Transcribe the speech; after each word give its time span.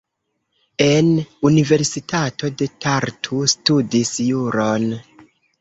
En 0.85 1.11
Universitato 1.49 2.51
de 2.63 2.69
Tartu 2.87 3.45
studis 3.55 4.15
juron. 4.33 4.93